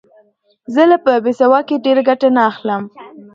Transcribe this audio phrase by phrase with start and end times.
[0.73, 2.81] زه له په سواد کښي ډېره ګټه نه اخلم.